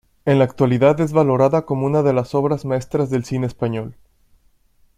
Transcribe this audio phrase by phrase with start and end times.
[0.25, 3.93] En la actualidad es valorada como una de las obras maestras del cine español.